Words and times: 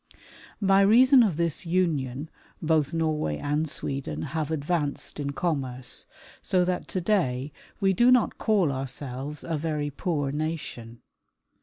By 0.63 0.81
reason 0.81 1.21
of 1.21 1.37
this 1.37 1.63
union 1.63 2.31
both 2.59 2.91
Norway 2.91 3.37
and 3.37 3.69
Sweden 3.69 4.23
have 4.23 4.49
advanced 4.49 5.19
in 5.19 5.29
commerce, 5.33 6.07
so 6.41 6.65
that 6.65 6.87
to 6.87 6.99
day 7.01 7.53
we 7.79 7.93
do 7.93 8.09
not 8.11 8.39
call 8.39 8.71
ourselves 8.71 9.43
a 9.43 9.59
very 9.59 9.91
poor 9.91 10.31
nation. 10.31 11.01